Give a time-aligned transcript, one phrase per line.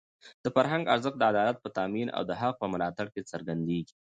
[0.43, 3.95] د فرهنګ ارزښت د عدالت په تامین او د حق په ملاتړ کې څرګندېږي.